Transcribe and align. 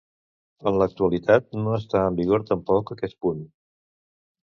En 0.71 0.77
l'actualitat 0.83 1.53
no 1.59 1.77
està 1.81 2.03
en 2.07 2.19
vigor 2.23 2.49
tampoc 2.51 2.97
aquest 2.99 3.21
punt. 3.27 3.49